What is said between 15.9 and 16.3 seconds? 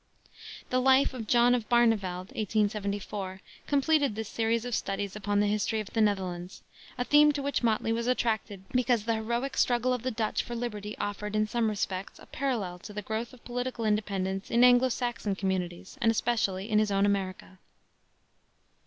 and